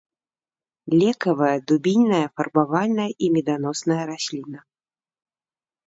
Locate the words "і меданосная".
3.27-4.01